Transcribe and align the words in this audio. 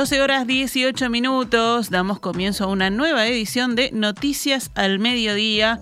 12 0.00 0.22
horas 0.22 0.46
18 0.46 1.10
minutos, 1.10 1.90
damos 1.90 2.20
comienzo 2.20 2.64
a 2.64 2.68
una 2.68 2.88
nueva 2.88 3.26
edición 3.26 3.76
de 3.76 3.90
Noticias 3.92 4.70
al 4.74 4.98
Mediodía 4.98 5.78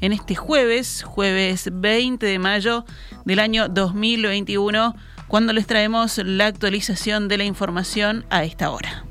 en 0.00 0.14
este 0.14 0.34
jueves, 0.34 1.02
jueves 1.02 1.68
20 1.70 2.24
de 2.24 2.38
mayo 2.38 2.86
del 3.26 3.40
año 3.40 3.68
2021, 3.68 4.96
cuando 5.26 5.52
les 5.52 5.66
traemos 5.66 6.16
la 6.16 6.46
actualización 6.46 7.28
de 7.28 7.36
la 7.36 7.44
información 7.44 8.24
a 8.30 8.42
esta 8.42 8.70
hora. 8.70 9.04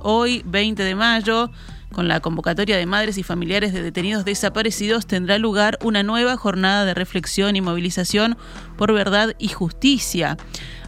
Hoy, 0.00 0.42
20 0.44 0.82
de 0.82 0.94
mayo, 0.94 1.50
con 1.96 2.08
la 2.08 2.20
convocatoria 2.20 2.76
de 2.76 2.84
madres 2.84 3.16
y 3.16 3.22
familiares 3.22 3.72
de 3.72 3.80
detenidos 3.80 4.26
desaparecidos 4.26 5.06
tendrá 5.06 5.38
lugar 5.38 5.78
una 5.82 6.02
nueva 6.02 6.36
jornada 6.36 6.84
de 6.84 6.92
reflexión 6.92 7.56
y 7.56 7.62
movilización 7.62 8.36
por 8.76 8.92
verdad 8.92 9.34
y 9.38 9.48
justicia. 9.48 10.36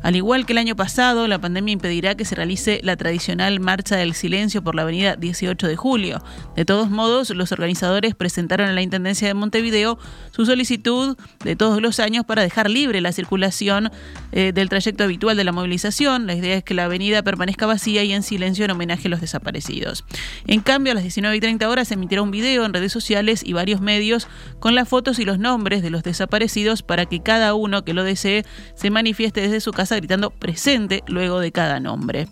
Al 0.02 0.16
igual 0.16 0.46
que 0.46 0.52
el 0.52 0.58
año 0.58 0.76
pasado, 0.76 1.26
la 1.28 1.40
pandemia 1.40 1.72
impedirá 1.72 2.14
que 2.14 2.24
se 2.24 2.34
realice 2.34 2.80
la 2.82 2.96
tradicional 2.96 3.60
Marcha 3.60 3.96
del 3.96 4.14
Silencio 4.14 4.62
por 4.62 4.74
la 4.74 4.82
avenida 4.82 5.16
18 5.16 5.66
de 5.66 5.76
julio. 5.76 6.22
De 6.56 6.64
todos 6.64 6.90
modos, 6.90 7.30
los 7.30 7.52
organizadores 7.52 8.14
presentaron 8.14 8.68
a 8.68 8.72
la 8.72 8.82
Intendencia 8.82 9.28
de 9.28 9.34
Montevideo 9.34 9.98
su 10.30 10.46
solicitud 10.46 11.16
de 11.44 11.56
todos 11.56 11.82
los 11.82 12.00
años 12.00 12.24
para 12.24 12.42
dejar 12.42 12.70
libre 12.70 13.00
la 13.00 13.12
circulación 13.12 13.90
eh, 14.32 14.52
del 14.52 14.68
trayecto 14.68 15.04
habitual 15.04 15.36
de 15.36 15.44
la 15.44 15.52
movilización. 15.52 16.26
La 16.26 16.34
idea 16.34 16.56
es 16.56 16.64
que 16.64 16.74
la 16.74 16.84
avenida 16.84 17.22
permanezca 17.22 17.66
vacía 17.66 18.04
y 18.04 18.12
en 18.12 18.22
silencio 18.22 18.64
en 18.64 18.70
homenaje 18.70 19.08
a 19.08 19.10
los 19.10 19.20
desaparecidos. 19.20 20.04
En 20.46 20.60
cambio, 20.60 20.92
a 20.92 20.94
las 20.94 21.04
19 21.04 21.36
y 21.36 21.40
30 21.40 21.68
horas 21.68 21.88
se 21.88 21.94
emitirá 21.94 22.22
un 22.22 22.30
video 22.30 22.64
en 22.64 22.72
redes 22.72 22.92
sociales 22.92 23.42
y 23.44 23.52
varios 23.52 23.80
medios 23.80 24.28
con 24.60 24.74
las 24.74 24.88
fotos 24.88 25.18
y 25.18 25.24
los 25.24 25.38
nombres 25.38 25.82
de 25.82 25.90
los 25.90 26.02
desaparecidos 26.02 26.82
para 26.82 27.06
que 27.06 27.20
cada 27.20 27.54
uno 27.54 27.84
que 27.84 27.94
lo 27.94 28.04
desee 28.04 28.44
se 28.74 28.90
manifieste 28.90 29.40
desde 29.40 29.60
su 29.60 29.72
casa 29.72 29.87
gritando 29.96 30.30
presente 30.30 31.02
luego 31.06 31.40
de 31.40 31.52
cada 31.52 31.80
nombre. 31.80 32.28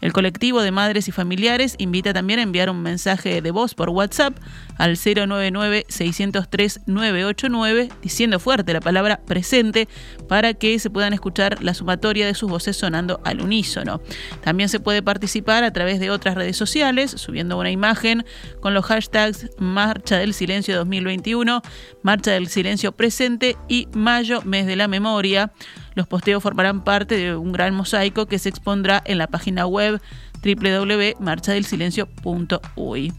El 0.00 0.12
colectivo 0.12 0.62
de 0.62 0.70
madres 0.70 1.08
y 1.08 1.12
familiares 1.12 1.74
invita 1.78 2.12
también 2.12 2.38
a 2.38 2.42
enviar 2.42 2.70
un 2.70 2.82
mensaje 2.82 3.40
de 3.40 3.50
voz 3.50 3.74
por 3.74 3.90
WhatsApp 3.90 4.36
al 4.78 4.96
099-603-989 4.96 7.90
diciendo 8.02 8.38
fuerte 8.38 8.72
la 8.72 8.80
palabra 8.80 9.20
presente 9.26 9.88
para 10.28 10.54
que 10.54 10.78
se 10.78 10.90
puedan 10.90 11.12
escuchar 11.12 11.62
la 11.62 11.74
sumatoria 11.74 12.26
de 12.26 12.34
sus 12.34 12.50
voces 12.50 12.76
sonando 12.76 13.20
al 13.24 13.40
unísono. 13.40 14.00
También 14.42 14.68
se 14.68 14.80
puede 14.80 15.02
participar 15.02 15.64
a 15.64 15.72
través 15.72 15.98
de 15.98 16.10
otras 16.10 16.34
redes 16.34 16.56
sociales 16.56 17.12
subiendo 17.12 17.58
una 17.58 17.70
imagen 17.70 18.24
con 18.60 18.74
los 18.74 18.84
hashtags 18.84 19.48
Marcha 19.58 20.18
del 20.18 20.34
Silencio 20.34 20.76
2021, 20.76 21.62
Marcha 22.02 22.32
del 22.32 22.48
Silencio 22.48 22.92
Presente 22.92 23.56
y 23.68 23.88
Mayo 23.92 24.42
Mes 24.42 24.66
de 24.66 24.76
la 24.76 24.88
Memoria. 24.88 25.52
Los 25.96 26.06
posteos 26.06 26.42
formarán 26.42 26.84
parte 26.84 27.16
de 27.16 27.34
un 27.34 27.52
gran 27.52 27.74
mosaico 27.74 28.26
que 28.26 28.38
se 28.38 28.50
expondrá 28.50 29.02
en 29.06 29.16
la 29.16 29.26
página 29.26 29.66
web 29.66 30.02
www.marchadelsilencio.uy. 30.44 33.12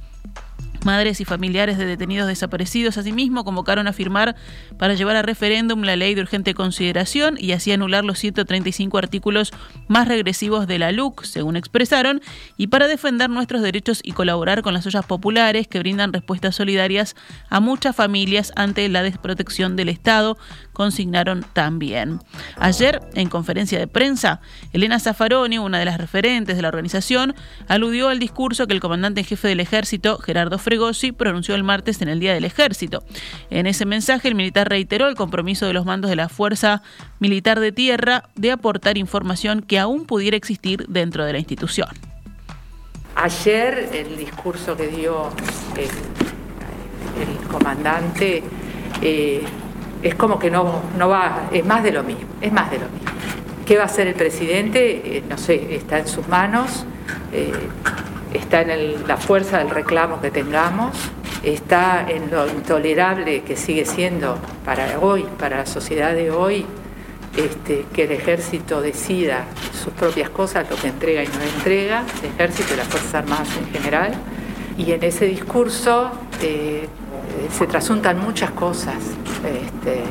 Madres 0.85 1.19
y 1.19 1.25
familiares 1.25 1.77
de 1.77 1.85
detenidos 1.85 2.27
desaparecidos 2.27 2.97
asimismo 2.97 3.43
convocaron 3.43 3.87
a 3.87 3.93
firmar 3.93 4.35
para 4.77 4.93
llevar 4.93 5.15
a 5.15 5.21
referéndum 5.21 5.81
la 5.81 5.95
ley 5.95 6.15
de 6.15 6.21
urgente 6.21 6.53
consideración 6.53 7.35
y 7.37 7.51
así 7.51 7.71
anular 7.71 8.05
los 8.05 8.19
135 8.19 8.97
artículos 8.97 9.51
más 9.87 10.07
regresivos 10.07 10.67
de 10.67 10.79
la 10.79 10.91
LUC, 10.91 11.23
según 11.23 11.57
expresaron, 11.57 12.21
y 12.57 12.67
para 12.67 12.87
defender 12.87 13.29
nuestros 13.29 13.63
derechos 13.63 14.01
y 14.03 14.11
colaborar 14.11 14.61
con 14.61 14.73
las 14.73 14.85
ollas 14.85 15.05
populares 15.05 15.67
que 15.67 15.79
brindan 15.79 16.13
respuestas 16.13 16.55
solidarias 16.55 17.15
a 17.49 17.59
muchas 17.59 17.95
familias 17.95 18.53
ante 18.55 18.87
la 18.87 19.03
desprotección 19.03 19.75
del 19.75 19.89
Estado, 19.89 20.37
consignaron 20.77 21.43
también. 21.53 22.19
Ayer, 22.55 22.99
en 23.15 23.29
conferencia 23.29 23.79
de 23.79 23.87
prensa, 23.87 24.41
Elena 24.73 24.99
Zaffaroni, 24.99 25.57
una 25.57 25.79
de 25.79 25.85
las 25.85 25.97
referentes 25.97 26.55
de 26.55 26.61
la 26.61 26.67
organización, 26.67 27.33
aludió 27.67 28.09
al 28.09 28.19
discurso 28.19 28.67
que 28.67 28.75
el 28.75 28.79
comandante 28.79 29.21
en 29.21 29.25
jefe 29.25 29.47
del 29.47 29.59
ejército, 29.59 30.19
Gerardo 30.19 30.59
Fregosi, 30.59 31.11
pronunció 31.13 31.55
el 31.55 31.63
martes 31.63 31.99
en 32.03 32.09
el 32.09 32.19
Día 32.19 32.35
del 32.35 32.45
Ejército. 32.45 33.03
En 33.49 33.65
ese 33.65 33.87
mensaje, 33.87 34.27
el 34.27 34.35
militar 34.35 34.69
reiteró 34.69 35.07
el 35.07 35.15
compromiso 35.15 35.65
de 35.65 35.73
los 35.73 35.83
mandos 35.83 36.11
de 36.11 36.15
la 36.15 36.29
Fuerza 36.29 36.83
Militar 37.17 37.59
de 37.59 37.71
Tierra 37.71 38.25
de 38.35 38.51
aportar 38.51 38.99
información 38.99 39.61
que 39.61 39.79
aún 39.79 40.05
pudiera 40.05 40.37
existir 40.37 40.85
dentro 40.87 41.25
de 41.25 41.33
la 41.33 41.39
institución. 41.39 41.89
Ayer 43.15 43.89
el 43.93 44.15
discurso 44.15 44.77
que 44.77 44.89
dio 44.89 45.31
el, 45.75 45.89
el 47.19 47.47
comandante 47.47 48.43
eh, 49.01 49.43
es 50.03 50.15
como 50.15 50.39
que 50.39 50.49
no, 50.49 50.81
no 50.97 51.09
va, 51.09 51.49
es 51.51 51.65
más 51.65 51.83
de 51.83 51.91
lo 51.91 52.03
mismo, 52.03 52.25
es 52.41 52.51
más 52.51 52.69
de 52.71 52.79
lo 52.79 52.85
mismo. 52.85 53.11
¿Qué 53.65 53.75
va 53.75 53.83
a 53.83 53.85
hacer 53.87 54.07
el 54.07 54.13
presidente? 54.13 55.17
Eh, 55.17 55.23
no 55.29 55.37
sé, 55.37 55.75
está 55.75 55.99
en 55.99 56.07
sus 56.07 56.27
manos, 56.27 56.85
eh, 57.33 57.51
está 58.33 58.61
en 58.61 59.07
la 59.07 59.17
fuerza 59.17 59.57
del 59.57 59.69
reclamo 59.69 60.21
que 60.21 60.31
tengamos, 60.31 60.95
está 61.43 62.05
en 62.07 62.31
lo 62.31 62.47
intolerable 62.47 63.43
que 63.43 63.55
sigue 63.55 63.85
siendo 63.85 64.37
para 64.63 64.99
hoy, 64.99 65.25
para 65.37 65.57
la 65.57 65.65
sociedad 65.65 66.13
de 66.13 66.31
hoy, 66.31 66.65
este, 67.35 67.85
que 67.93 68.03
el 68.03 68.13
ejército 68.13 68.81
decida 68.81 69.45
sus 69.71 69.93
propias 69.93 70.29
cosas, 70.29 70.69
lo 70.69 70.75
que 70.75 70.87
entrega 70.87 71.23
y 71.23 71.27
no 71.27 71.43
entrega, 71.57 72.03
el 72.23 72.29
ejército 72.29 72.73
y 72.73 72.77
las 72.77 72.87
Fuerzas 72.87 73.15
Armadas 73.15 73.49
en 73.57 73.71
general. 73.71 74.13
Y 74.77 74.91
en 74.91 75.03
ese 75.03 75.25
discurso 75.25 76.11
eh, 76.41 76.87
se 77.51 77.67
trasuntan 77.67 78.19
muchas 78.19 78.51
cosas, 78.51 78.95
este, 79.45 80.03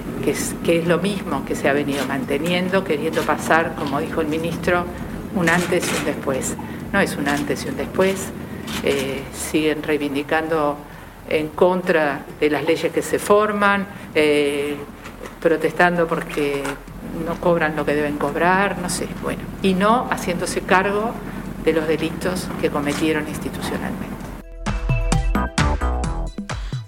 que, 0.65 0.79
es, 0.79 0.87
lo 0.87 0.99
mismo 0.99 1.45
que 1.45 1.55
se 1.55 1.69
ha 1.69 1.73
venido 1.73 2.07
manteniendo, 2.07 2.85
queriendo 2.85 3.23
pasar, 3.23 3.75
como 3.75 4.01
dijo 4.01 4.21
el 4.21 4.29
ministro, 4.29 4.85
un 5.35 5.49
antes 5.49 5.91
y 5.93 5.99
un 5.99 6.05
después. 6.05 6.57
No 6.93 7.01
es 7.01 7.17
un 7.17 7.29
antes 7.29 7.65
y 7.65 7.69
un 7.69 7.77
después, 7.77 8.29
eh, 8.83 9.23
siguen 9.33 9.83
reivindicando 9.83 10.77
en 11.29 11.49
contra 11.49 12.25
de 12.39 12.51
las 12.51 12.65
leyes 12.65 12.93
que 12.93 13.03
se 13.03 13.19
forman, 13.19 13.87
eh, 14.15 14.77
protestando 15.41 16.07
porque 16.07 16.63
no 17.25 17.35
cobran 17.41 17.77
lo 17.77 17.85
que 17.85 17.95
deben 17.95 18.17
cobrar, 18.17 18.79
no 18.79 18.89
sé, 18.89 19.09
bueno, 19.23 19.43
y 19.63 19.75
no 19.75 20.09
haciéndose 20.11 20.61
cargo 20.63 21.13
de 21.65 21.73
los 21.73 21.87
delitos 21.89 22.49
que 22.61 22.71
cometieron 22.71 23.29
institucionalmente. 23.29 24.16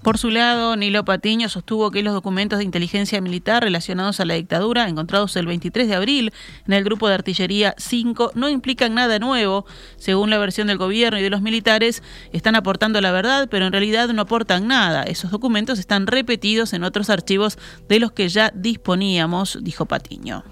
Por 0.08 0.16
su 0.16 0.30
lado, 0.30 0.74
Nilo 0.74 1.04
Patiño 1.04 1.50
sostuvo 1.50 1.90
que 1.90 2.02
los 2.02 2.14
documentos 2.14 2.60
de 2.60 2.64
inteligencia 2.64 3.20
militar 3.20 3.62
relacionados 3.62 4.20
a 4.20 4.24
la 4.24 4.32
dictadura, 4.32 4.88
encontrados 4.88 5.36
el 5.36 5.44
23 5.44 5.86
de 5.86 5.94
abril 5.94 6.32
en 6.66 6.72
el 6.72 6.82
grupo 6.82 7.08
de 7.08 7.14
artillería 7.14 7.74
5, 7.76 8.32
no 8.34 8.48
implican 8.48 8.94
nada 8.94 9.18
nuevo. 9.18 9.66
Según 9.98 10.30
la 10.30 10.38
versión 10.38 10.68
del 10.68 10.78
gobierno 10.78 11.18
y 11.18 11.22
de 11.22 11.28
los 11.28 11.42
militares, 11.42 12.02
están 12.32 12.56
aportando 12.56 13.02
la 13.02 13.12
verdad, 13.12 13.48
pero 13.50 13.66
en 13.66 13.72
realidad 13.72 14.08
no 14.08 14.22
aportan 14.22 14.66
nada. 14.66 15.02
Esos 15.02 15.30
documentos 15.30 15.78
están 15.78 16.06
repetidos 16.06 16.72
en 16.72 16.84
otros 16.84 17.10
archivos 17.10 17.58
de 17.86 18.00
los 18.00 18.10
que 18.10 18.30
ya 18.30 18.50
disponíamos, 18.54 19.58
dijo 19.60 19.84
Patiño. 19.84 20.42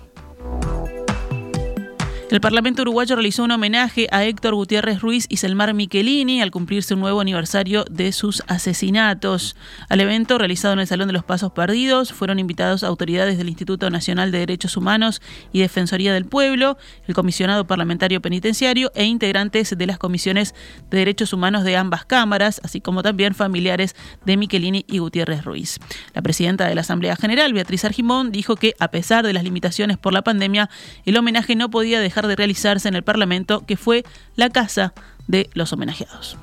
El 2.29 2.41
Parlamento 2.41 2.83
uruguayo 2.83 3.15
realizó 3.15 3.45
un 3.45 3.53
homenaje 3.53 4.09
a 4.11 4.25
Héctor 4.25 4.57
Gutiérrez 4.57 5.01
Ruiz 5.01 5.27
y 5.29 5.37
Selmar 5.37 5.73
Michelini 5.75 6.43
al 6.43 6.51
cumplirse 6.51 6.95
un 6.95 7.01
nuevo 7.01 7.21
aniversario 7.21 7.85
de 7.89 8.11
sus 8.11 8.43
asesinatos. 8.49 9.55
Al 9.89 10.01
evento, 10.01 10.37
realizado 10.37 10.75
en 10.75 10.81
el 10.81 10.89
Salón 10.89 11.07
de 11.07 11.13
los 11.13 11.23
Pasos 11.23 11.53
Perdidos, 11.53 12.13
fueron 12.13 12.41
invitados 12.41 12.83
autoridades 12.83 13.39
del 13.39 13.49
Instituto 13.49 13.91
Nacional 13.91 14.33
de 14.33 14.41
Derechos 14.41 14.77
Humanos 14.77 15.23
y 15.53 15.61
Defensoría 15.61 16.13
del 16.13 16.25
Pueblo, 16.25 16.79
el 17.07 17.15
comisionado 17.15 17.69
parlamentario 17.69 18.21
penitenciario 18.21 18.91
e 18.97 19.05
integrantes 19.05 19.79
de 19.79 19.87
las 19.87 19.97
comisiones 19.97 20.53
de 20.91 20.99
derechos 20.99 21.33
humanos 21.33 21.63
de 21.63 21.77
ambas 21.77 22.07
cámaras, 22.07 22.61
así 22.65 22.81
como 22.81 23.05
también 23.05 23.37
familiares 23.37 23.95
de 24.25 24.37
Michelini 24.37 24.85
y 24.89 24.99
Gutiérrez 24.99 25.45
Ruiz. 25.45 25.79
La 26.13 26.23
presidenta 26.23 26.67
de 26.67 26.75
la 26.75 26.81
Asamblea 26.81 27.15
General, 27.15 27.53
Beatriz 27.53 27.85
Argimón, 27.85 28.33
dijo 28.33 28.57
que, 28.57 28.75
a 28.81 28.89
pesar 28.89 29.25
de 29.25 29.33
las 29.33 29.45
limitaciones 29.45 29.97
por 29.97 30.13
la 30.13 30.23
pandemia, 30.23 30.69
el 31.05 31.17
homenaje 31.17 31.55
no 31.55 31.71
podía 31.71 32.01
dejar 32.01 32.16
de 32.25 32.37
realizarse 32.37 32.89
en 32.89 32.95
el 32.95 33.03
Parlamento, 33.03 33.67
que 33.67 33.77
fue 33.77 34.05
la 34.37 34.49
casa 34.49 34.95
de 35.29 35.51
los 35.53 35.73
homenajeados. 35.73 36.39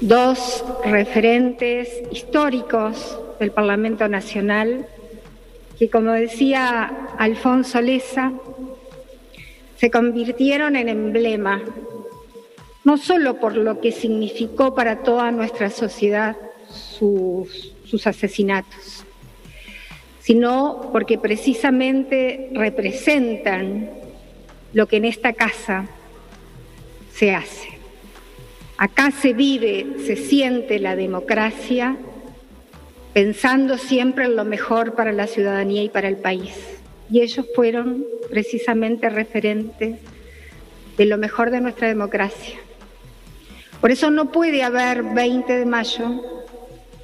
Dos 0.00 0.64
referentes 0.84 1.88
históricos 2.10 3.18
del 3.38 3.52
Parlamento 3.52 4.08
Nacional, 4.08 4.86
que 5.78 5.90
como 5.90 6.12
decía 6.12 7.08
Alfonso 7.18 7.80
Leza, 7.80 8.32
se 9.76 9.90
convirtieron 9.90 10.76
en 10.76 10.88
emblema, 10.88 11.62
no 12.84 12.98
solo 12.98 13.40
por 13.40 13.56
lo 13.56 13.80
que 13.80 13.92
significó 13.92 14.74
para 14.74 15.02
toda 15.02 15.30
nuestra 15.30 15.70
sociedad 15.70 16.36
sus, 16.70 17.74
sus 17.84 18.06
asesinatos, 18.06 19.04
sino 20.20 20.90
porque 20.92 21.18
precisamente 21.18 22.50
representan 22.52 23.99
lo 24.72 24.86
que 24.86 24.96
en 24.96 25.04
esta 25.04 25.32
casa 25.32 25.86
se 27.12 27.34
hace. 27.34 27.68
Acá 28.76 29.10
se 29.10 29.32
vive, 29.32 29.96
se 30.06 30.16
siente 30.16 30.78
la 30.78 30.96
democracia 30.96 31.96
pensando 33.12 33.76
siempre 33.76 34.24
en 34.24 34.36
lo 34.36 34.44
mejor 34.44 34.94
para 34.94 35.12
la 35.12 35.26
ciudadanía 35.26 35.82
y 35.82 35.88
para 35.88 36.08
el 36.08 36.16
país. 36.16 36.54
y 37.12 37.22
ellos 37.22 37.44
fueron 37.56 38.06
precisamente 38.30 39.10
referentes 39.10 39.98
de 40.96 41.06
lo 41.06 41.18
mejor 41.18 41.50
de 41.50 41.60
nuestra 41.60 41.88
democracia. 41.88 42.56
Por 43.80 43.90
eso 43.90 44.10
no 44.10 44.30
puede 44.30 44.62
haber 44.62 45.02
20 45.02 45.58
de 45.58 45.66
mayo 45.66 46.22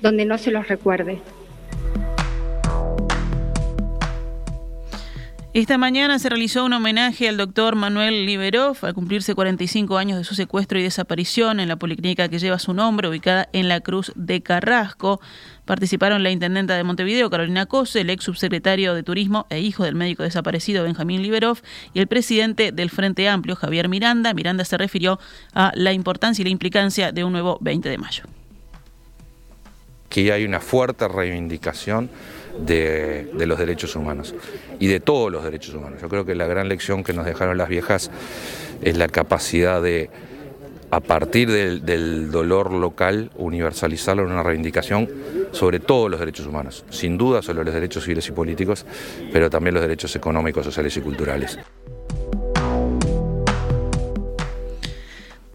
donde 0.01 0.25
no 0.25 0.39
se 0.39 0.53
los 0.53 0.69
recuerde. 0.69 1.19
Esta 5.57 5.79
mañana 5.79 6.19
se 6.19 6.29
realizó 6.29 6.67
un 6.67 6.75
homenaje 6.75 7.31
al 7.31 7.39
doctor 7.39 7.77
Manuel 7.77 8.27
Liberov 8.27 8.77
al 8.83 8.93
cumplirse 8.93 9.35
45 9.35 9.97
años 9.97 10.19
de 10.19 10.25
su 10.25 10.35
secuestro 10.35 10.79
y 10.79 10.83
desaparición 10.83 11.61
en 11.61 11.69
la 11.69 11.77
policlínica 11.77 12.29
que 12.29 12.39
lleva 12.39 12.59
su 12.59 12.75
nombre, 12.75 13.09
ubicada 13.09 13.49
en 13.55 13.67
la 13.71 13.81
Cruz 13.81 14.13
de 14.17 14.43
Carrasco. 14.43 15.19
Participaron 15.65 16.23
la 16.23 16.31
intendenta 16.31 16.77
de 16.77 16.85
Montevideo, 16.85 17.31
Carolina 17.31 17.65
Cose, 17.65 18.03
el 18.03 18.11
ex 18.11 18.25
subsecretario 18.25 18.93
de 18.93 19.03
Turismo 19.03 19.47
e 19.49 19.61
hijo 19.61 19.85
del 19.85 19.95
médico 19.95 20.25
desaparecido, 20.25 20.85
Benjamín 20.85 21.23
Liberov, 21.23 21.63
y 21.95 22.01
el 22.01 22.07
presidente 22.07 22.71
del 22.71 22.91
Frente 22.91 23.27
Amplio, 23.27 23.57
Javier 23.57 23.89
Miranda. 23.89 24.35
Miranda 24.35 24.63
se 24.67 24.77
refirió 24.77 25.19
a 25.55 25.73
la 25.75 25.95
importancia 25.95 26.43
y 26.43 26.45
la 26.45 26.51
implicancia 26.51 27.13
de 27.13 27.25
un 27.25 27.33
nuevo 27.33 27.57
20 27.63 27.89
de 27.89 27.97
mayo. 27.97 28.25
Que 30.11 30.31
hay 30.33 30.45
una 30.45 30.61
fuerte 30.61 31.09
reivindicación 31.09 32.11
de, 32.59 33.29
los 33.35 33.59
derechos 33.59 33.97
humanos 33.97 34.35
y 34.79 34.87
de 34.87 35.01
todos 35.01 35.31
los 35.31 35.45
derechos 35.45 35.75
humanos. 35.75 36.01
Yo 36.01 36.09
creo 36.09 36.25
que 36.25 36.35
la 36.35 36.47
gran 36.47 36.69
lección 36.69 37.05
que 37.05 37.13
nos 37.13 37.27
dejaron 37.27 37.59
las 37.59 37.69
viejas 37.69 38.11
es 38.83 38.97
la 38.97 39.09
capacidad 39.09 39.83
de, 39.83 40.11
a 40.91 41.01
partir 41.01 41.51
del, 41.51 41.85
del 41.85 42.31
dolor 42.31 42.73
local, 42.73 43.31
universalizarlo 43.37 44.25
en 44.25 44.33
una 44.33 44.43
reivindicación 44.43 45.09
sobre 45.53 45.81
todos 45.81 46.11
los 46.11 46.21
derechos 46.21 46.47
humanos, 46.47 46.85
sin 46.91 47.17
duda 47.17 47.43
sobre 47.43 47.65
los 47.65 47.75
derechos 47.75 48.05
civiles 48.05 48.29
y 48.29 48.33
políticos, 48.33 48.85
pero 49.33 49.51
también 49.51 49.75
los 49.75 49.83
derechos 49.83 50.15
económicos, 50.17 50.65
sociales 50.65 50.97
y 50.97 51.01
culturales. 51.01 51.59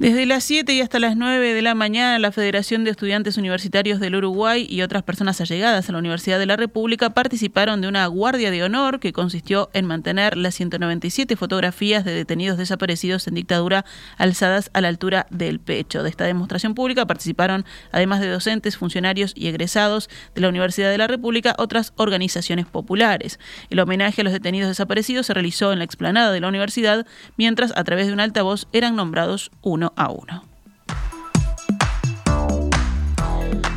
Desde 0.02 0.26
las 0.26 0.44
7 0.46 0.74
y 0.74 0.82
hasta 0.82 0.98
las 0.98 1.16
9 1.16 1.54
de 1.54 1.62
la 1.62 1.76
mañana, 1.76 2.18
la 2.18 2.32
Federación 2.32 2.84
de 2.84 2.90
Estudiantes 2.90 3.38
Universitarios 3.38 4.00
del 4.00 4.16
Uruguay 4.16 4.66
y 4.68 4.82
otras 4.82 5.04
personas 5.04 5.40
allegadas 5.42 5.88
a 5.88 5.92
la 5.92 6.00
Universidad 6.00 6.40
de 6.40 6.48
la 6.48 6.56
República 6.56 7.12
participaron 7.12 7.82
de 7.82 7.88
una 7.88 8.08
guardia 8.08 8.50
de 8.50 8.64
honor 8.64 9.00
que 9.00 9.14
consistió 9.14 9.70
en 9.74 9.86
mantener 9.86 10.38
las 10.38 10.56
197 10.56 11.36
fotografías 11.36 12.04
de 12.04 12.16
detenidos 12.16 12.58
desaparecidos 12.58 13.28
en 13.28 13.36
dictadura 13.36 13.86
alzadas 14.18 14.72
a 14.74 14.82
la 14.82 14.88
altura 14.88 15.28
del 15.30 15.60
pecho. 15.60 16.02
De 16.02 16.10
esta 16.10 16.24
demostración 16.24 16.74
pública 16.74 17.06
participaron, 17.06 17.64
además 17.92 18.22
de 18.22 18.30
docentes, 18.30 18.78
funcionarios 18.78 19.34
y 19.36 19.50
egresados 19.50 20.10
de 20.34 20.42
la 20.42 20.50
Universidad 20.50 20.90
de 20.90 20.98
la 20.98 21.06
República, 21.06 21.54
otras 21.60 21.94
organizaciones 21.98 22.66
populares. 22.66 23.40
El 23.70 23.80
homenaje 23.80 24.22
a 24.22 24.24
los 24.24 24.34
detenidos 24.34 24.70
desaparecidos 24.70 25.28
se 25.28 25.36
realizó 25.36 25.72
en 25.72 25.78
la 25.78 25.86
explanada 25.86 26.32
de 26.32 26.42
la 26.42 26.48
universidad, 26.48 27.06
mientras 27.38 27.72
a 27.76 27.84
través 27.84 28.08
de 28.08 28.14
un 28.14 28.20
altavoz 28.20 28.68
eran 28.74 28.96
nombrados 28.96 29.52
uno 29.62 29.91
a 29.96 30.12
uno. 30.12 30.51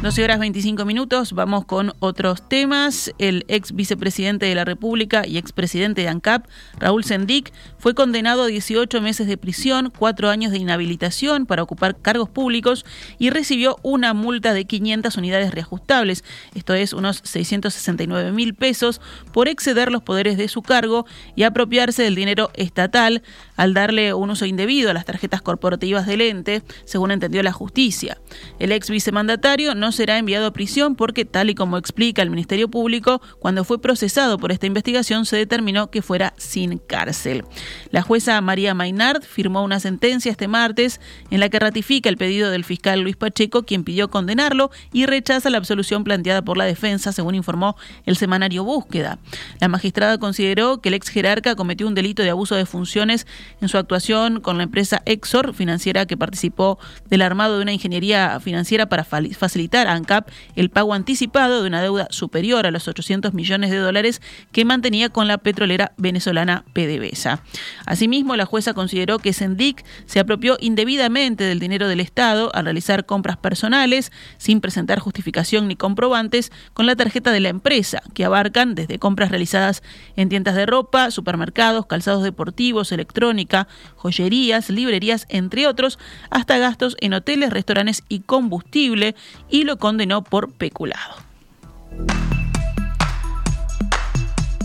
12 0.05 0.23
horas 0.23 0.39
25 0.39 0.85
minutos, 0.85 1.33
vamos 1.33 1.65
con 1.65 1.95
otros 1.99 2.47
temas. 2.47 3.11
El 3.17 3.47
ex 3.49 3.75
vicepresidente 3.75 4.45
de 4.45 4.55
la 4.55 4.67
República 4.67 5.27
y 5.27 5.39
expresidente 5.39 6.03
de 6.03 6.09
ANCAP, 6.09 6.47
Raúl 6.79 7.05
Sendic, 7.05 7.55
fue 7.79 7.95
condenado 7.95 8.43
a 8.43 8.47
18 8.49 9.01
meses 9.01 9.27
de 9.27 9.39
prisión, 9.39 9.91
4 9.99 10.29
años 10.29 10.53
de 10.53 10.59
inhabilitación 10.59 11.47
para 11.47 11.62
ocupar 11.62 11.97
cargos 11.97 12.29
públicos 12.29 12.85
y 13.19 13.31
recibió 13.31 13.79
una 13.81 14.12
multa 14.12 14.53
de 14.53 14.67
500 14.67 15.17
unidades 15.17 15.55
reajustables, 15.55 16.23
esto 16.55 16.75
es 16.75 16.93
unos 16.93 17.23
669 17.25 18.31
mil 18.33 18.53
pesos, 18.55 19.00
por 19.33 19.49
exceder 19.49 19.91
los 19.91 20.03
poderes 20.03 20.37
de 20.37 20.49
su 20.49 20.61
cargo 20.61 21.07
y 21.35 21.45
apropiarse 21.45 22.03
del 22.03 22.15
dinero 22.15 22.50
estatal 22.53 23.23
al 23.57 23.73
darle 23.73 24.12
un 24.12 24.29
uso 24.29 24.45
indebido 24.45 24.91
a 24.91 24.95
las 24.95 25.07
tarjetas 25.07 25.41
corporativas 25.41 26.07
del 26.07 26.21
ente, 26.21 26.62
según 26.85 27.11
entendió 27.11 27.43
la 27.43 27.53
justicia. 27.53 28.19
El 28.59 28.71
ex 28.71 28.91
vicemandatario 28.91 29.75
no 29.75 29.94
será 29.94 30.19
enviado 30.19 30.46
a 30.46 30.52
prisión 30.52 30.96
porque, 30.96 31.25
tal 31.25 31.49
y 31.49 31.55
como 31.55 31.79
explica 31.79 32.20
el 32.20 32.31
Ministerio 32.31 32.69
Público, 32.69 33.23
cuando 33.38 33.64
fue 33.64 33.81
procesado 33.81 34.38
por 34.38 34.52
esta 34.52 34.67
investigación 34.67 35.25
se 35.25 35.37
determinó 35.37 35.91
que 35.91 36.02
fuera 36.02 36.35
sin 36.37 36.79
cárcel. 36.79 37.44
La 37.91 38.02
jueza 38.02 38.41
María 38.41 38.75
Maynard 38.75 39.23
firmó 39.23 39.64
una 39.64 39.81
sentencia 39.81 40.31
este 40.31 40.49
martes 40.49 41.00
en 41.31 41.41
la 41.41 41.49
que 41.49 41.58
ratifica 41.58 42.08
el 42.08 42.17
pedido 42.17 42.50
del 42.50 42.64
fiscal 42.64 43.00
Luis 43.00 43.17
Pacheco, 43.17 43.64
quien 43.64 43.85
pidió 43.85 44.11
condenarlo 44.11 44.70
y 44.93 45.06
rechaza 45.06 45.50
la 45.50 45.58
absolución 45.58 46.05
planteada 46.05 46.43
por 46.43 46.56
la 46.56 46.64
defensa, 46.64 47.12
según 47.12 47.35
informó 47.35 47.76
el 48.05 48.17
semanario 48.17 48.64
Búsqueda. 48.64 49.19
La 49.61 49.69
magistrada 49.69 50.19
consideró 50.19 50.81
que 50.81 50.88
el 50.88 50.94
ex 50.94 51.08
jerarca 51.08 51.55
cometió 51.55 51.87
un 51.87 51.94
delito 51.94 52.23
de 52.23 52.31
abuso 52.31 52.55
de 52.55 52.67
funciones 52.67 53.26
en 53.61 53.69
su 53.69 53.79
actuación 53.79 54.40
con 54.40 54.56
la 54.56 54.64
empresa 54.64 55.02
Exor, 55.06 55.55
financiera 55.55 56.06
que 56.06 56.17
participó 56.17 56.79
del 57.08 57.23
armado 57.23 57.56
de 57.56 57.62
una 57.62 57.73
ingeniería 57.73 58.40
financiera 58.40 58.88
para 58.88 59.05
facilitar 59.05 59.84
ANCAP 59.87 60.29
el 60.57 60.71
pago 60.71 60.95
anticipado 60.95 61.63
de 61.63 61.69
una 61.69 61.83
deuda 61.83 62.09
superior 62.11 62.67
a 62.67 62.71
los 62.71 62.89
800 62.89 63.35
millones 63.35 63.71
de 63.71 63.79
dólares 63.79 64.23
que 64.53 64.65
mantenía 64.65 65.09
con 65.09 65.29
la 65.29 65.39
petrolera 65.39 65.93
venezolana 65.97 66.65
PDVSA. 66.73 67.43
Asimismo, 67.87 68.37
la 68.37 68.47
jueza 68.47 68.75
consideró 68.75 69.19
que 69.19 69.33
Sendic 69.33 69.85
se 70.07 70.21
apropió 70.21 70.57
indebidamente 70.61 71.45
del 71.45 71.61
dinero 71.61 71.89
del 71.89 72.01
Estado 72.01 72.51
al 72.55 72.65
realizar 72.65 73.07
compras 73.07 73.37
personales 73.37 74.13
sin 74.39 74.61
presentar 74.61 74.99
justificación 74.99 75.69
ni 75.69 75.77
comprobantes 75.77 76.53
con 76.73 76.87
la 76.87 76.97
tarjeta 76.97 77.31
de 77.33 77.41
la 77.41 77.49
empresa, 77.49 78.03
que 78.15 78.25
abarcan 78.25 78.75
desde 78.75 78.99
compras 78.99 79.31
realizadas 79.31 79.83
en 80.17 80.29
tiendas 80.29 80.55
de 80.55 80.67
ropa, 80.67 81.11
supermercados, 81.11 81.87
calzados 81.87 82.23
deportivos, 82.23 82.93
electrónica, 82.93 83.69
joyerías, 83.97 84.71
librerías, 84.71 85.27
entre 85.29 85.67
otros, 85.67 85.99
hasta 86.31 86.59
gastos 86.59 86.97
en 87.01 87.15
hoteles, 87.15 87.51
restaurantes 87.51 88.03
y 88.09 88.21
combustible, 88.21 89.15
y 89.51 89.65
lo 89.65 89.74
condenó 89.76 90.23
por 90.23 90.53
peculado. 90.53 91.15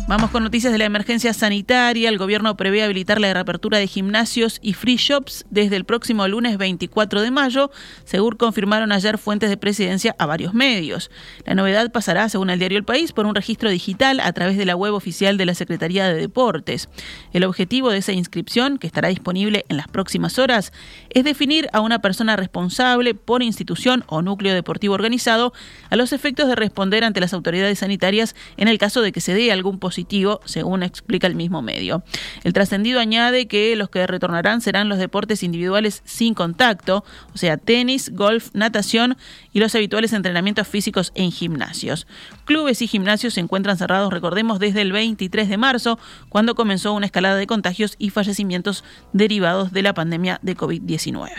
Vamos 0.10 0.32
con 0.32 0.42
noticias 0.42 0.74
de 0.74 0.80
la 0.80 0.86
emergencia 0.86 1.34
sanitaria. 1.36 2.10
El 2.10 2.18
gobierno 2.18 2.58
prevé 2.58 2.82
habilitar 2.82 3.22
la 3.22 3.32
reapertura 3.32 3.78
de 3.78 3.86
gimnasios 3.86 4.58
y 4.60 4.74
free 4.74 4.96
shops 4.96 5.46
desde 5.52 5.76
el 5.76 5.86
próximo 5.86 6.28
lunes 6.28 6.58
24 6.58 7.22
de 7.22 7.30
mayo, 7.30 7.70
según 8.06 8.36
confirmaron 8.36 8.92
ayer 8.92 9.20
fuentes 9.20 9.52
de 9.52 9.58
presidencia 9.58 10.16
a 10.18 10.26
varios 10.26 10.56
medios. 10.56 11.12
La 11.46 11.54
novedad 11.54 11.92
pasará, 11.92 12.28
según 12.28 12.50
el 12.50 12.58
diario 12.58 12.80
El 12.80 12.86
País, 12.86 13.12
por 13.12 13.28
un 13.28 13.36
registro 13.36 13.70
digital 13.70 14.20
a 14.20 14.34
través 14.34 14.58
de 14.58 14.66
la 14.66 14.76
web 14.76 14.96
oficial 14.96 15.38
de 15.38 15.46
la 15.46 15.54
Secretaría 15.54 16.08
de 16.08 16.16
Deportes. 16.16 16.90
El 17.32 17.44
objetivo 17.44 17.92
de 17.92 18.00
esa 18.00 18.12
inscripción, 18.12 18.80
que 18.80 18.88
estará 18.88 19.10
disponible 19.10 19.64
en 19.70 19.78
las 19.78 19.90
próximas 19.90 20.40
horas, 20.40 20.74
es 21.12 21.24
definir 21.24 21.70
a 21.72 21.82
una 21.82 22.00
persona 22.00 22.36
responsable 22.36 23.14
por 23.14 23.44
institución 23.44 24.04
o 24.08 24.24
núcleo 24.24 24.56
deportivo 24.56 24.96
organizado 24.96 25.54
a 25.92 25.96
los 25.96 26.14
efectos 26.14 26.48
de 26.48 26.56
responder 26.56 27.04
ante 27.04 27.20
las 27.20 27.34
autoridades 27.34 27.78
sanitarias 27.78 28.36
en 28.58 28.70
el 28.70 28.80
caso 28.80 29.04
de 29.04 29.12
que 29.12 29.22
se 29.22 29.36
dé 29.36 29.52
algún 29.52 29.78
positivo 29.78 29.99
según 30.46 30.84
explica 30.84 31.28
el 31.28 31.36
mismo 31.36 31.62
medio. 31.62 32.04
El 32.44 32.54
trascendido 32.54 33.00
añade 33.00 33.48
que 33.48 33.76
los 33.76 33.90
que 33.90 34.06
retornarán 34.08 34.62
serán 34.62 34.90
los 34.90 34.98
deportes 34.98 35.44
individuales 35.44 36.02
sin 36.06 36.34
contacto, 36.34 37.04
o 37.34 37.38
sea, 37.38 37.58
tenis, 37.58 38.12
golf, 38.14 38.50
natación 38.54 39.18
y 39.54 39.60
los 39.60 39.76
habituales 39.76 40.14
entrenamientos 40.14 40.68
físicos 40.68 41.12
en 41.16 41.32
gimnasios. 41.32 42.08
Clubes 42.46 42.82
y 42.82 42.88
gimnasios 42.88 43.34
se 43.34 43.40
encuentran 43.40 43.78
cerrados, 43.78 44.12
recordemos, 44.12 44.60
desde 44.60 44.82
el 44.82 44.92
23 44.92 45.50
de 45.50 45.58
marzo, 45.58 46.00
cuando 46.30 46.56
comenzó 46.56 46.94
una 46.94 47.06
escalada 47.06 47.38
de 47.38 47.48
contagios 47.48 47.96
y 47.98 48.10
fallecimientos 48.10 48.84
derivados 49.14 49.72
de 49.72 49.82
la 49.82 49.94
pandemia 49.94 50.40
de 50.42 50.56
COVID-19. 50.56 51.30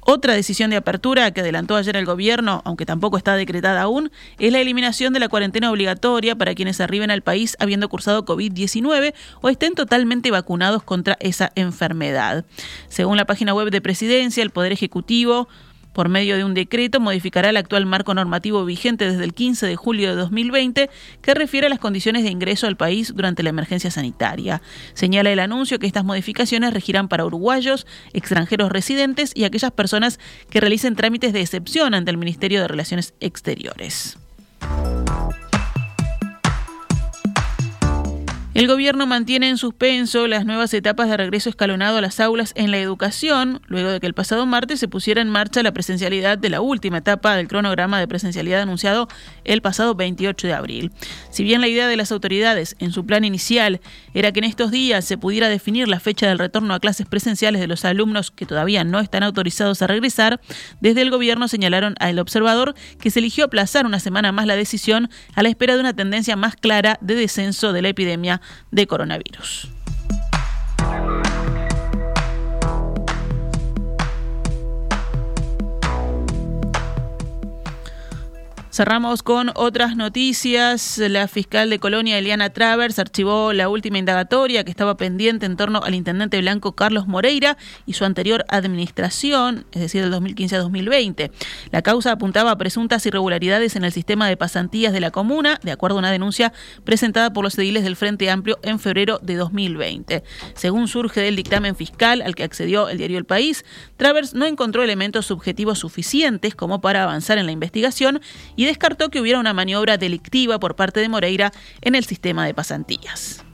Otra 0.00 0.34
decisión 0.34 0.70
de 0.70 0.76
apertura 0.76 1.30
que 1.30 1.42
adelantó 1.42 1.76
ayer 1.76 1.96
el 1.96 2.06
gobierno, 2.06 2.62
aunque 2.64 2.86
tampoco 2.86 3.16
está 3.16 3.34
decretada 3.36 3.82
aún, 3.82 4.10
es 4.38 4.50
la 4.50 4.60
eliminación 4.60 5.12
de 5.12 5.20
la 5.20 5.28
cuarentena 5.28 5.70
obligatoria 5.70 6.36
para 6.36 6.54
quienes 6.54 6.80
arriben 6.80 7.10
al 7.10 7.22
país 7.22 7.56
habiendo 7.60 7.88
cursado 7.88 8.24
COVID-19 8.24 9.14
o 9.42 9.48
estén 9.48 9.74
totalmente 9.74 10.30
vacunados 10.30 10.82
contra 10.82 11.16
esa 11.20 11.52
enfermedad. 11.54 12.44
Según 12.88 13.16
la 13.18 13.26
página 13.26 13.54
web 13.54 13.70
de 13.70 13.80
Presidencia, 13.80 14.42
el 14.42 14.50
Poder 14.50 14.72
Ejecutivo 14.72 15.48
por 15.92 16.08
medio 16.08 16.36
de 16.36 16.44
un 16.44 16.54
decreto, 16.54 17.00
modificará 17.00 17.50
el 17.50 17.56
actual 17.56 17.86
marco 17.86 18.14
normativo 18.14 18.64
vigente 18.64 19.10
desde 19.10 19.24
el 19.24 19.34
15 19.34 19.66
de 19.66 19.76
julio 19.76 20.10
de 20.10 20.16
2020 20.16 20.90
que 21.20 21.34
refiere 21.34 21.66
a 21.66 21.70
las 21.70 21.78
condiciones 21.78 22.22
de 22.22 22.30
ingreso 22.30 22.66
al 22.66 22.76
país 22.76 23.12
durante 23.14 23.42
la 23.42 23.50
emergencia 23.50 23.90
sanitaria. 23.90 24.62
Señala 24.94 25.30
el 25.30 25.40
anuncio 25.40 25.78
que 25.78 25.86
estas 25.86 26.04
modificaciones 26.04 26.72
regirán 26.72 27.08
para 27.08 27.24
uruguayos, 27.24 27.86
extranjeros 28.12 28.70
residentes 28.70 29.32
y 29.34 29.44
aquellas 29.44 29.72
personas 29.72 30.20
que 30.50 30.60
realicen 30.60 30.94
trámites 30.94 31.32
de 31.32 31.40
excepción 31.40 31.94
ante 31.94 32.10
el 32.10 32.18
Ministerio 32.18 32.60
de 32.60 32.68
Relaciones 32.68 33.14
Exteriores. 33.20 34.19
El 38.52 38.66
gobierno 38.66 39.06
mantiene 39.06 39.48
en 39.48 39.58
suspenso 39.58 40.26
las 40.26 40.44
nuevas 40.44 40.74
etapas 40.74 41.08
de 41.08 41.16
regreso 41.16 41.48
escalonado 41.48 41.98
a 41.98 42.00
las 42.00 42.18
aulas 42.18 42.52
en 42.56 42.72
la 42.72 42.78
educación, 42.78 43.62
luego 43.68 43.90
de 43.90 44.00
que 44.00 44.08
el 44.08 44.12
pasado 44.12 44.44
martes 44.44 44.80
se 44.80 44.88
pusiera 44.88 45.22
en 45.22 45.28
marcha 45.28 45.62
la 45.62 45.70
presencialidad 45.70 46.36
de 46.36 46.48
la 46.48 46.60
última 46.60 46.98
etapa 46.98 47.36
del 47.36 47.46
cronograma 47.46 48.00
de 48.00 48.08
presencialidad 48.08 48.62
anunciado 48.62 49.06
el 49.44 49.62
pasado 49.62 49.94
28 49.94 50.48
de 50.48 50.52
abril. 50.52 50.90
Si 51.30 51.44
bien 51.44 51.60
la 51.60 51.68
idea 51.68 51.86
de 51.86 51.96
las 51.96 52.10
autoridades 52.10 52.74
en 52.80 52.90
su 52.90 53.06
plan 53.06 53.22
inicial 53.22 53.80
era 54.14 54.32
que 54.32 54.40
en 54.40 54.44
estos 54.44 54.72
días 54.72 55.04
se 55.04 55.16
pudiera 55.16 55.48
definir 55.48 55.86
la 55.86 56.00
fecha 56.00 56.26
del 56.26 56.40
retorno 56.40 56.74
a 56.74 56.80
clases 56.80 57.06
presenciales 57.06 57.60
de 57.60 57.68
los 57.68 57.84
alumnos 57.84 58.32
que 58.32 58.46
todavía 58.46 58.82
no 58.82 58.98
están 58.98 59.22
autorizados 59.22 59.80
a 59.80 59.86
regresar, 59.86 60.40
desde 60.80 61.02
el 61.02 61.12
gobierno 61.12 61.46
señalaron 61.46 61.94
al 62.00 62.18
observador 62.18 62.74
que 63.00 63.12
se 63.12 63.20
eligió 63.20 63.44
aplazar 63.44 63.86
una 63.86 64.00
semana 64.00 64.32
más 64.32 64.46
la 64.46 64.56
decisión 64.56 65.08
a 65.36 65.44
la 65.44 65.50
espera 65.50 65.74
de 65.74 65.80
una 65.80 65.94
tendencia 65.94 66.34
más 66.34 66.56
clara 66.56 66.98
de 67.00 67.14
descenso 67.14 67.72
de 67.72 67.82
la 67.82 67.90
epidemia 67.90 68.39
de 68.70 68.86
coronavirus. 68.86 69.68
Cerramos 78.80 79.22
con 79.22 79.50
otras 79.56 79.94
noticias. 79.94 80.96
La 80.96 81.28
fiscal 81.28 81.68
de 81.68 81.78
Colonia, 81.78 82.16
Eliana 82.16 82.48
Travers, 82.48 82.98
archivó 82.98 83.52
la 83.52 83.68
última 83.68 83.98
indagatoria 83.98 84.64
que 84.64 84.70
estaba 84.70 84.96
pendiente 84.96 85.44
en 85.44 85.58
torno 85.58 85.82
al 85.82 85.94
intendente 85.94 86.40
blanco 86.40 86.72
Carlos 86.72 87.06
Moreira 87.06 87.58
y 87.84 87.92
su 87.92 88.06
anterior 88.06 88.46
administración, 88.48 89.66
es 89.72 89.82
decir, 89.82 90.00
del 90.00 90.10
2015 90.12 90.56
a 90.56 90.60
2020. 90.60 91.30
La 91.72 91.82
causa 91.82 92.12
apuntaba 92.12 92.52
a 92.52 92.56
presuntas 92.56 93.04
irregularidades 93.04 93.76
en 93.76 93.84
el 93.84 93.92
sistema 93.92 94.26
de 94.28 94.38
pasantías 94.38 94.94
de 94.94 95.00
la 95.00 95.10
comuna, 95.10 95.60
de 95.62 95.72
acuerdo 95.72 95.96
a 95.96 95.98
una 95.98 96.10
denuncia 96.10 96.54
presentada 96.82 97.34
por 97.34 97.44
los 97.44 97.58
ediles 97.58 97.84
del 97.84 97.96
Frente 97.96 98.30
Amplio 98.30 98.58
en 98.62 98.78
febrero 98.78 99.18
de 99.20 99.36
2020. 99.36 100.24
Según 100.54 100.88
surge 100.88 101.20
del 101.20 101.36
dictamen 101.36 101.76
fiscal 101.76 102.22
al 102.22 102.34
que 102.34 102.44
accedió 102.44 102.88
el 102.88 102.96
diario 102.96 103.18
El 103.18 103.26
País, 103.26 103.66
Travers 103.98 104.32
no 104.32 104.46
encontró 104.46 104.82
elementos 104.82 105.26
subjetivos 105.26 105.80
suficientes 105.80 106.54
como 106.54 106.80
para 106.80 107.02
avanzar 107.02 107.36
en 107.36 107.44
la 107.44 107.52
investigación 107.52 108.22
y 108.56 108.69
descartó 108.70 109.10
que 109.10 109.20
hubiera 109.20 109.38
una 109.38 109.52
maniobra 109.52 109.98
delictiva 109.98 110.58
por 110.58 110.76
parte 110.76 111.00
de 111.00 111.08
Moreira 111.08 111.52
en 111.82 111.94
el 111.94 112.04
sistema 112.04 112.46
de 112.46 112.54
pasantías. 112.54 113.44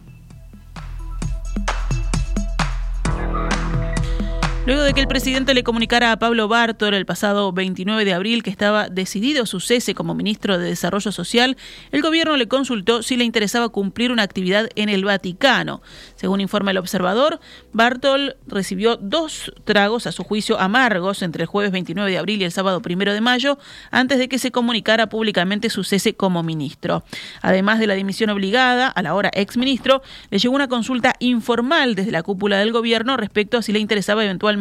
Luego 4.67 4.83
de 4.83 4.95
que 4.95 5.01
el 5.01 5.07
presidente 5.07 5.55
le 5.55 5.63
comunicara 5.63 6.11
a 6.11 6.19
Pablo 6.19 6.49
Bartor 6.49 6.93
el 6.93 7.07
pasado 7.07 7.53
29 7.53 8.05
de 8.05 8.13
abril 8.13 8.43
que 8.43 8.51
estaba 8.51 8.89
decidido 8.89 9.47
su 9.47 9.61
cese 9.61 9.95
como 9.95 10.17
ministro 10.17 10.59
de 10.59 10.65
Desarrollo 10.65 11.13
Social, 11.13 11.57
el 11.93 12.03
gobierno 12.03 12.37
le 12.37 12.49
consultó 12.49 13.05
si 13.05 13.17
le 13.17 13.23
interesaba 13.23 13.69
cumplir 13.69 14.11
una 14.11 14.25
actividad 14.25 14.69
en 14.75 14.89
el 14.89 15.05
Vaticano. 15.05 15.83
Según 16.17 16.41
informa 16.41 16.73
el 16.73 16.79
observador, 16.79 17.39
Bartol 17.73 18.39
recibió 18.49 18.97
dos 18.97 19.53
tragos 19.63 20.09
a 20.09 20.13
su 20.13 20.25
juicio 20.25 20.59
amargos 20.59 21.23
entre 21.23 21.45
el 21.45 21.47
jueves 21.47 21.71
29 21.71 22.11
de 22.11 22.19
abril 22.19 22.43
y 22.43 22.45
el 22.45 22.51
sábado 22.51 22.83
1 22.85 23.13
de 23.13 23.21
mayo 23.21 23.59
antes 23.93 24.19
de 24.19 24.29
que 24.29 24.41
se 24.41 24.51
comunicara 24.51 25.09
públicamente 25.09 25.71
su 25.71 25.85
cese 25.85 26.15
como 26.15 26.43
ministro. 26.43 27.05
Además 27.41 27.79
de 27.79 27.87
la 27.87 27.95
dimisión 27.95 28.31
obligada 28.31 28.89
a 28.89 29.03
la 29.03 29.15
hora 29.15 29.31
exministro, 29.33 30.03
le 30.31 30.41
llegó 30.41 30.57
una 30.57 30.67
consulta 30.67 31.15
informal 31.21 31.95
desde 31.95 32.11
la 32.11 32.25
cúpula 32.25 32.59
del 32.59 32.73
gobierno 32.73 33.17
respecto 33.17 33.59
a 33.59 33.63
si 33.63 33.73
le 33.73 33.79
interesaba 33.79 34.25
eventualmente 34.25 34.56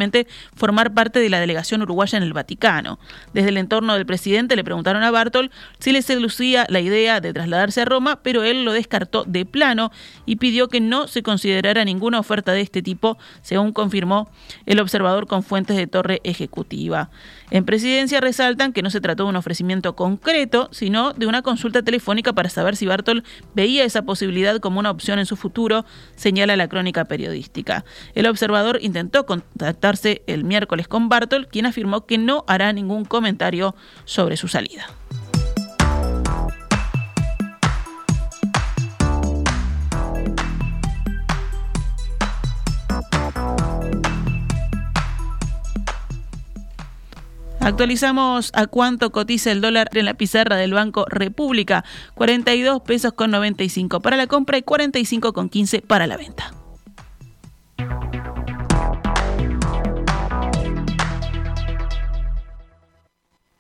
formar 0.56 0.94
parte 0.94 1.20
de 1.20 1.30
la 1.30 1.40
delegación 1.40 1.82
uruguaya 1.82 2.18
en 2.18 2.24
el 2.24 2.34
Vaticano. 2.34 3.00
Desde 3.34 3.50
el 3.50 3.58
entorno 3.58 3.96
del 3.96 4.06
presidente 4.06 4.56
le 4.56 4.64
preguntaron 4.64 5.04
a 5.04 5.12
Bartol 5.12 5.52
si 5.80 5.92
le 5.92 6.02
seducía 6.02 6.66
la 6.70 6.80
idea 6.80 7.22
de 7.22 7.34
trasladarse 7.34 7.82
a 7.82 7.86
Roma, 7.86 8.20
pero 8.22 8.44
él 8.44 8.66
lo 8.66 8.74
descartó 8.74 9.24
de 9.26 9.46
plano 9.46 9.92
y 10.26 10.38
pidió 10.38 10.68
que 10.68 10.80
no 10.80 11.08
se 11.08 11.24
considerara 11.24 11.86
ninguna 11.86 12.20
oferta 12.20 12.54
de 12.54 12.62
este 12.62 12.82
tipo, 12.82 13.18
según 13.42 13.72
confirmó 13.72 14.30
el 14.66 14.80
observador 14.80 15.28
con 15.28 15.44
fuentes 15.44 15.78
de 15.78 15.88
torre 15.88 16.22
ejecutiva. 16.24 17.10
En 17.52 17.66
presidencia 17.66 18.22
resaltan 18.22 18.74
que 18.74 18.82
no 18.82 18.90
se 18.90 19.02
trató 19.02 19.24
de 19.24 19.30
un 19.30 19.36
ofrecimiento 19.36 19.96
concreto, 19.96 20.70
sino 20.72 21.14
de 21.14 21.28
una 21.28 21.42
consulta 21.42 21.84
telefónica 21.84 22.34
para 22.34 22.50
saber 22.50 22.76
si 22.76 22.86
Bartol 22.88 23.24
veía 23.54 23.84
esa 23.84 24.02
posibilidad 24.02 24.60
como 24.60 24.80
una 24.80 24.92
opción 24.92 25.20
en 25.20 25.26
su 25.26 25.36
futuro, 25.36 25.86
señala 26.16 26.56
la 26.56 26.68
crónica 26.68 27.06
periodística. 27.06 27.86
El 28.16 28.28
observador 28.28 28.80
intentó 28.82 29.26
contactarse 29.26 30.24
el 30.28 30.44
miércoles 30.44 30.88
con 30.88 31.10
Bartol, 31.10 31.48
quien 31.48 31.66
afirmó 31.66 32.06
que 32.06 32.18
no 32.18 32.44
hará 32.48 32.74
ningún 32.74 33.06
comentario 33.06 33.76
sobre 34.06 34.38
su 34.38 34.48
salida. 34.48 34.88
Actualizamos 47.66 48.52
a 48.54 48.68
cuánto 48.68 49.12
cotiza 49.12 49.52
el 49.52 49.60
dólar 49.60 49.90
en 49.94 50.06
la 50.06 50.14
pizarra 50.14 50.56
del 50.56 50.76
Banco 50.76 51.08
República. 51.10 51.84
42 52.14 52.84
pesos 52.84 53.14
con 53.14 53.32
95 53.32 54.02
para 54.02 54.18
la 54.18 54.28
compra 54.28 54.60
y 54.60 54.62
45 54.62 55.34
con 55.34 55.50
15 55.50 55.82
para 55.82 56.06
la 56.06 56.16
venta. 56.16 56.54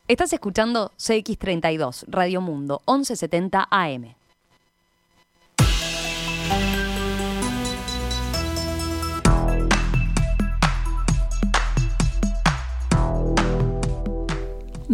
Estás 0.07 0.33
escuchando 0.33 0.91
CX32, 0.99 2.03
Radio 2.07 2.41
Mundo, 2.41 2.83
1170 2.87 3.67
AM. 3.71 4.13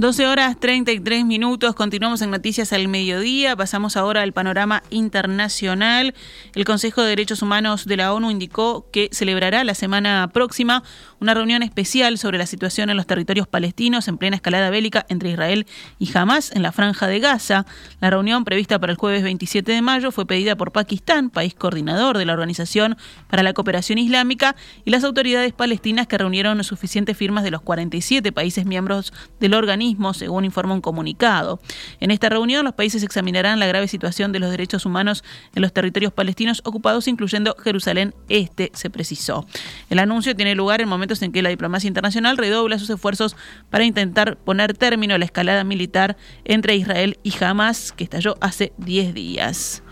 Doce 0.01 0.25
horas 0.25 0.59
33 0.59 1.25
minutos, 1.25 1.75
continuamos 1.75 2.23
en 2.23 2.31
Noticias 2.31 2.73
al 2.73 2.87
Mediodía, 2.87 3.55
pasamos 3.55 3.95
ahora 3.95 4.23
al 4.23 4.33
panorama 4.33 4.81
internacional. 4.89 6.15
El 6.55 6.65
Consejo 6.65 7.03
de 7.03 7.09
Derechos 7.09 7.43
Humanos 7.43 7.85
de 7.85 7.97
la 7.97 8.11
ONU 8.11 8.31
indicó 8.31 8.87
que 8.91 9.09
celebrará 9.11 9.63
la 9.63 9.75
semana 9.75 10.31
próxima 10.33 10.81
una 11.21 11.35
reunión 11.35 11.61
especial 11.61 12.17
sobre 12.17 12.39
la 12.39 12.47
situación 12.47 12.89
en 12.89 12.97
los 12.97 13.05
territorios 13.05 13.47
palestinos 13.47 14.07
en 14.07 14.17
plena 14.17 14.35
escalada 14.35 14.71
bélica 14.71 15.05
entre 15.07 15.29
Israel 15.29 15.67
y 15.99 16.09
Hamas 16.17 16.51
en 16.51 16.63
la 16.63 16.71
franja 16.71 17.07
de 17.07 17.19
Gaza. 17.19 17.67
La 17.99 18.09
reunión 18.09 18.43
prevista 18.43 18.79
para 18.79 18.91
el 18.91 18.97
jueves 18.97 19.21
27 19.21 19.71
de 19.71 19.81
mayo 19.83 20.11
fue 20.11 20.25
pedida 20.25 20.55
por 20.55 20.71
Pakistán, 20.71 21.29
país 21.29 21.53
coordinador 21.53 22.17
de 22.17 22.25
la 22.25 22.33
Organización 22.33 22.97
para 23.29 23.43
la 23.43 23.53
Cooperación 23.53 23.99
Islámica, 23.99 24.55
y 24.83 24.89
las 24.89 25.03
autoridades 25.03 25.53
palestinas 25.53 26.07
que 26.07 26.17
reunieron 26.17 26.63
suficientes 26.63 27.15
firmas 27.15 27.43
de 27.43 27.51
los 27.51 27.61
47 27.61 28.31
países 28.31 28.65
miembros 28.65 29.13
del 29.39 29.53
organismo, 29.53 30.15
según 30.15 30.43
informó 30.43 30.73
un 30.73 30.81
comunicado. 30.81 31.59
En 31.99 32.09
esta 32.09 32.29
reunión, 32.29 32.65
los 32.65 32.73
países 32.73 33.03
examinarán 33.03 33.59
la 33.59 33.67
grave 33.67 33.87
situación 33.87 34.31
de 34.31 34.39
los 34.39 34.49
derechos 34.49 34.87
humanos 34.87 35.23
en 35.53 35.61
los 35.61 35.71
territorios 35.71 36.13
palestinos 36.13 36.63
ocupados, 36.65 37.07
incluyendo 37.07 37.55
Jerusalén 37.63 38.15
Este, 38.27 38.71
se 38.73 38.89
precisó. 38.89 39.45
El 39.91 39.99
anuncio 39.99 40.35
tiene 40.35 40.55
lugar 40.55 40.81
en 40.81 40.89
en 41.19 41.31
que 41.31 41.41
la 41.41 41.49
diplomacia 41.49 41.87
internacional 41.87 42.37
redobla 42.37 42.79
sus 42.79 42.89
esfuerzos 42.89 43.35
para 43.69 43.83
intentar 43.83 44.37
poner 44.37 44.73
término 44.77 45.15
a 45.15 45.17
la 45.17 45.25
escalada 45.25 45.63
militar 45.63 46.15
entre 46.45 46.75
Israel 46.75 47.17
y 47.23 47.33
Hamas, 47.43 47.91
que 47.91 48.03
estalló 48.03 48.35
hace 48.39 48.71
10 48.77 49.13
días. 49.13 49.83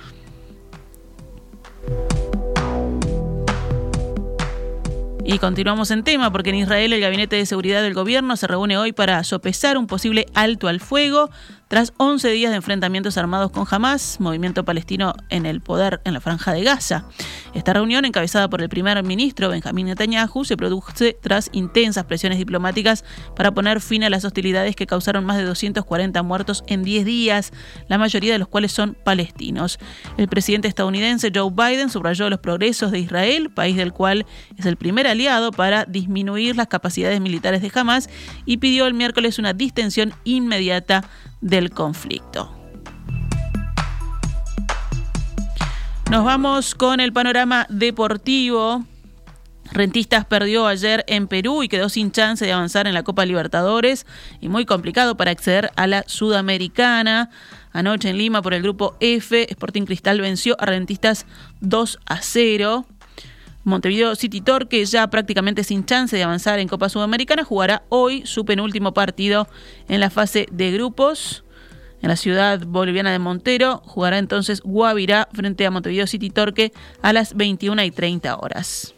Y 5.32 5.38
continuamos 5.38 5.92
en 5.92 6.04
tema 6.04 6.32
porque 6.32 6.50
en 6.50 6.56
Israel 6.56 6.92
el 6.92 7.02
Gabinete 7.02 7.36
de 7.36 7.46
Seguridad 7.46 7.84
del 7.84 7.94
Gobierno 7.94 8.36
se 8.36 8.48
reúne 8.48 8.80
hoy 8.80 8.94
para 8.94 9.24
sopesar 9.24 9.78
un 9.78 9.86
posible 9.86 10.26
alto 10.34 10.68
al 10.68 10.80
fuego 10.80 11.30
tras 11.68 11.94
11 11.98 12.30
días 12.30 12.50
de 12.50 12.56
enfrentamientos 12.56 13.16
armados 13.16 13.52
con 13.52 13.68
Hamas, 13.70 14.20
movimiento 14.20 14.66
palestino 14.66 15.14
en 15.30 15.46
el 15.46 15.62
poder 15.62 16.02
en 16.04 16.16
la 16.16 16.20
franja 16.20 16.52
de 16.52 16.64
Gaza. 16.64 17.06
Esta 17.54 17.74
reunión, 17.74 18.06
encabezada 18.06 18.50
por 18.50 18.62
el 18.62 18.70
primer 18.70 19.02
ministro 19.04 19.50
Benjamín 19.50 19.88
Netanyahu, 19.88 20.46
se 20.46 20.56
produce 20.56 21.18
tras 21.20 21.50
intensas 21.52 22.06
presiones 22.06 22.38
diplomáticas 22.38 23.04
para 23.36 23.52
poner 23.52 23.82
fin 23.82 24.04
a 24.04 24.10
las 24.10 24.24
hostilidades 24.24 24.76
que 24.76 24.86
causaron 24.86 25.26
más 25.26 25.38
de 25.38 25.44
240 25.44 26.22
muertos 26.24 26.64
en 26.68 26.84
10 26.84 27.06
días, 27.06 27.52
la 27.88 27.98
mayoría 27.98 28.34
de 28.34 28.40
los 28.40 28.48
cuales 28.48 28.72
son 28.72 28.96
palestinos. 29.04 29.80
El 30.18 30.28
presidente 30.28 30.68
estadounidense 30.68 31.32
Joe 31.34 31.52
Biden 31.52 31.90
subrayó 31.90 32.30
los 32.30 32.40
progresos 32.40 32.92
de 32.92 33.00
Israel, 33.00 33.50
país 33.50 33.76
del 33.76 33.94
cual 33.94 34.26
es 34.58 34.66
el 34.66 34.78
primer 34.78 35.08
aliado 35.08 35.52
para 35.52 35.86
disminuir 35.86 36.56
las 36.56 36.68
capacidades 36.68 37.20
militares 37.20 37.62
de 37.62 37.72
Hamas, 37.74 38.10
y 38.46 38.58
pidió 38.58 38.86
el 38.86 38.94
miércoles 38.94 39.40
una 39.40 39.54
distensión 39.54 40.14
inmediata 40.24 41.04
del 41.42 41.72
conflicto. 41.72 42.59
Nos 46.10 46.26
vamos 46.26 46.74
con 46.74 47.02
el 47.02 47.14
panorama 47.14 47.68
deportivo. 47.70 48.84
Rentistas 49.72 50.26
perdió 50.26 50.66
ayer 50.66 51.04
en 51.08 51.28
Perú 51.28 51.62
y 51.62 51.68
quedó 51.68 51.88
sin 51.88 52.12
chance 52.12 52.44
de 52.44 52.52
avanzar 52.52 52.88
en 52.88 52.96
la 52.96 53.04
Copa 53.04 53.28
Libertadores 53.28 54.08
y 54.42 54.50
muy 54.50 54.66
complicado 54.66 55.18
para 55.18 55.30
acceder 55.30 55.70
a 55.76 55.86
la 55.86 56.04
Sudamericana. 56.08 57.30
Anoche 57.74 58.10
en 58.10 58.18
Lima 58.18 58.42
por 58.42 58.56
el 58.56 58.64
grupo 58.64 58.96
F, 59.00 59.52
Sporting 59.52 59.84
Cristal 59.84 60.20
venció 60.20 60.56
a 60.60 60.66
Rentistas 60.66 61.28
2 61.62 62.00
a 62.08 62.24
0. 62.24 62.88
Montevideo 63.64 64.16
City 64.16 64.42
Torque, 64.42 64.84
ya 64.86 65.06
prácticamente 65.12 65.64
sin 65.64 65.86
chance 65.86 66.18
de 66.18 66.24
avanzar 66.24 66.58
en 66.58 66.68
Copa 66.68 66.90
Sudamericana, 66.90 67.44
jugará 67.44 67.84
hoy 67.90 68.26
su 68.26 68.46
penúltimo 68.46 68.96
partido 68.96 69.48
en 69.88 70.00
la 70.00 70.10
fase 70.10 70.48
de 70.52 70.72
grupos. 70.72 71.44
En 72.02 72.10
la 72.10 72.16
ciudad 72.16 72.60
boliviana 72.66 73.12
de 73.12 73.20
Montero 73.20 73.82
jugará 73.86 74.18
entonces 74.18 74.62
Guavirá 74.62 75.28
frente 75.34 75.66
a 75.66 75.72
Montevideo 75.72 76.08
City 76.08 76.30
Torque 76.30 76.72
a 77.02 77.14
las 77.14 77.36
21 77.36 77.84
y 77.84 77.92
30 77.92 78.38
horas. 78.38 78.96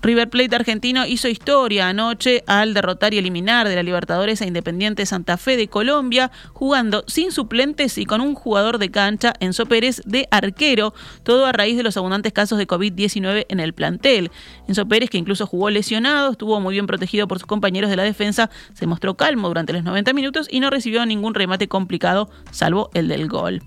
River 0.00 0.30
Plate 0.30 0.54
argentino 0.54 1.06
hizo 1.06 1.28
historia 1.28 1.88
anoche 1.88 2.44
al 2.46 2.72
derrotar 2.72 3.14
y 3.14 3.18
eliminar 3.18 3.68
de 3.68 3.74
la 3.74 3.82
Libertadores 3.82 4.40
a 4.40 4.46
Independiente 4.46 5.04
Santa 5.06 5.36
Fe 5.36 5.56
de 5.56 5.66
Colombia, 5.66 6.30
jugando 6.52 7.02
sin 7.08 7.32
suplentes 7.32 7.98
y 7.98 8.06
con 8.06 8.20
un 8.20 8.34
jugador 8.34 8.78
de 8.78 8.90
cancha, 8.90 9.32
Enzo 9.40 9.66
Pérez, 9.66 10.00
de 10.04 10.28
arquero, 10.30 10.94
todo 11.24 11.46
a 11.46 11.52
raíz 11.52 11.76
de 11.76 11.82
los 11.82 11.96
abundantes 11.96 12.32
casos 12.32 12.58
de 12.58 12.68
COVID-19 12.68 13.46
en 13.48 13.58
el 13.58 13.72
plantel. 13.72 14.30
Enzo 14.68 14.86
Pérez, 14.86 15.10
que 15.10 15.18
incluso 15.18 15.46
jugó 15.46 15.68
lesionado, 15.68 16.30
estuvo 16.30 16.60
muy 16.60 16.74
bien 16.74 16.86
protegido 16.86 17.26
por 17.26 17.40
sus 17.40 17.46
compañeros 17.46 17.90
de 17.90 17.96
la 17.96 18.04
defensa, 18.04 18.50
se 18.74 18.86
mostró 18.86 19.16
calmo 19.16 19.48
durante 19.48 19.72
los 19.72 19.82
90 19.82 20.12
minutos 20.12 20.46
y 20.48 20.60
no 20.60 20.70
recibió 20.70 21.04
ningún 21.06 21.34
remate 21.34 21.66
complicado, 21.66 22.30
salvo 22.52 22.90
el 22.94 23.08
del 23.08 23.26
gol. 23.26 23.62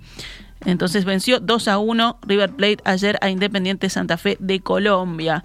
Entonces 0.66 1.06
venció 1.06 1.40
2 1.40 1.68
a 1.68 1.80
1 1.80 2.20
River 2.22 2.52
Plate 2.52 2.78
ayer 2.84 3.18
a 3.22 3.30
Independiente 3.30 3.90
Santa 3.90 4.18
Fe 4.18 4.38
de 4.40 4.60
Colombia. 4.60 5.44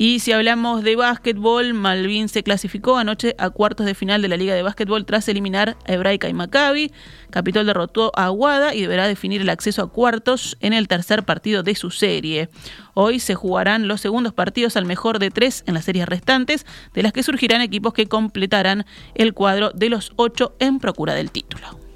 Y 0.00 0.20
si 0.20 0.30
hablamos 0.30 0.84
de 0.84 0.94
básquetbol, 0.94 1.74
Malvin 1.74 2.28
se 2.28 2.44
clasificó 2.44 2.98
anoche 2.98 3.34
a 3.36 3.50
cuartos 3.50 3.84
de 3.84 3.96
final 3.96 4.22
de 4.22 4.28
la 4.28 4.36
Liga 4.36 4.54
de 4.54 4.62
Básquetbol 4.62 5.04
tras 5.04 5.28
eliminar 5.28 5.76
a 5.88 5.92
Hebraica 5.92 6.28
y 6.28 6.34
Maccabi. 6.34 6.92
Capitol 7.30 7.66
derrotó 7.66 8.12
a 8.14 8.26
Aguada 8.26 8.76
y 8.76 8.82
deberá 8.82 9.08
definir 9.08 9.40
el 9.40 9.50
acceso 9.50 9.82
a 9.82 9.90
cuartos 9.90 10.56
en 10.60 10.72
el 10.72 10.86
tercer 10.86 11.24
partido 11.24 11.64
de 11.64 11.74
su 11.74 11.90
serie. 11.90 12.48
Hoy 12.94 13.18
se 13.18 13.34
jugarán 13.34 13.88
los 13.88 14.00
segundos 14.00 14.32
partidos 14.34 14.76
al 14.76 14.84
mejor 14.84 15.18
de 15.18 15.30
tres 15.30 15.64
en 15.66 15.74
las 15.74 15.86
series 15.86 16.06
restantes, 16.06 16.64
de 16.94 17.02
las 17.02 17.12
que 17.12 17.24
surgirán 17.24 17.60
equipos 17.60 17.92
que 17.92 18.06
completarán 18.06 18.86
el 19.16 19.34
cuadro 19.34 19.72
de 19.74 19.88
los 19.88 20.12
ocho 20.14 20.54
en 20.60 20.78
procura 20.78 21.14
del 21.14 21.32
título. 21.32 21.87